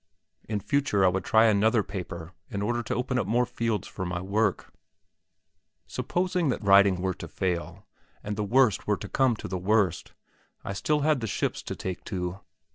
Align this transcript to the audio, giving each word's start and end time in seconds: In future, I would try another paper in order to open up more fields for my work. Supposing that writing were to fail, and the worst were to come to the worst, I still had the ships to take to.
In 0.49 0.59
future, 0.59 1.05
I 1.05 1.09
would 1.09 1.23
try 1.23 1.45
another 1.45 1.83
paper 1.83 2.33
in 2.49 2.63
order 2.63 2.81
to 2.81 2.95
open 2.95 3.19
up 3.19 3.27
more 3.27 3.45
fields 3.45 3.87
for 3.87 4.03
my 4.03 4.19
work. 4.19 4.73
Supposing 5.85 6.49
that 6.49 6.63
writing 6.63 7.03
were 7.03 7.13
to 7.13 7.27
fail, 7.27 7.85
and 8.23 8.35
the 8.35 8.43
worst 8.43 8.87
were 8.87 8.97
to 8.97 9.07
come 9.07 9.35
to 9.35 9.47
the 9.47 9.59
worst, 9.59 10.13
I 10.63 10.73
still 10.73 11.01
had 11.01 11.19
the 11.19 11.27
ships 11.27 11.61
to 11.61 11.75
take 11.75 12.03
to. 12.05 12.39